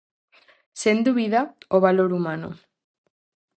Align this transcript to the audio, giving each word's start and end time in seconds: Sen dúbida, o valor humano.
Sen 0.81 0.97
dúbida, 1.07 1.41
o 1.75 1.77
valor 1.85 2.09
humano. 2.17 2.49